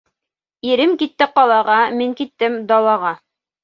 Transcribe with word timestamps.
Ирем 0.69 0.95
китте 1.03 1.29
ҡалаға, 1.37 1.79
мин 2.03 2.19
киттем 2.23 2.61
далаға. 2.75 3.19